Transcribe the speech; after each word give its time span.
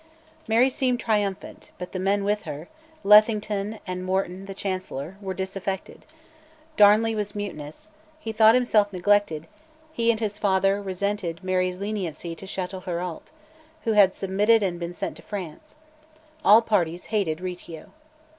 Mary 0.47 0.67
seemed 0.71 0.99
triumphant, 0.99 1.69
but 1.77 1.91
the 1.91 1.99
men 1.99 2.23
with 2.23 2.41
her 2.45 2.67
Lethington, 3.03 3.77
and 3.85 4.03
Morton 4.03 4.45
the 4.47 4.55
Chancellor 4.55 5.15
were 5.21 5.35
disaffected; 5.35 6.07
Darnley 6.75 7.13
was 7.13 7.35
mutinous: 7.35 7.91
he 8.19 8.31
thought 8.31 8.55
himself 8.55 8.91
neglected; 8.91 9.45
he 9.93 10.09
and 10.09 10.19
his 10.19 10.39
father 10.39 10.81
resented 10.81 11.43
Mary's 11.43 11.79
leniency 11.79 12.33
to 12.33 12.47
Chatelherault, 12.47 13.29
who 13.83 13.93
had 13.93 14.15
submitted 14.15 14.63
and 14.63 14.79
been 14.79 14.95
sent 14.95 15.17
to 15.17 15.21
France; 15.21 15.75
all 16.43 16.63
parties 16.63 17.05
hated 17.13 17.39
Riccio. 17.39 17.91